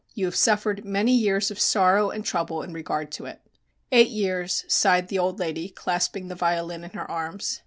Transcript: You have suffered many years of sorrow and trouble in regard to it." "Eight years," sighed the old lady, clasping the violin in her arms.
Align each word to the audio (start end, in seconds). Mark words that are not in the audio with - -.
You 0.15 0.25
have 0.25 0.35
suffered 0.35 0.83
many 0.83 1.15
years 1.15 1.51
of 1.51 1.59
sorrow 1.59 2.09
and 2.09 2.25
trouble 2.25 2.63
in 2.63 2.73
regard 2.73 3.11
to 3.11 3.25
it." 3.25 3.39
"Eight 3.91 4.09
years," 4.09 4.65
sighed 4.67 5.09
the 5.09 5.19
old 5.19 5.37
lady, 5.37 5.69
clasping 5.69 6.27
the 6.27 6.33
violin 6.33 6.83
in 6.83 6.89
her 6.95 7.05
arms. 7.07 7.59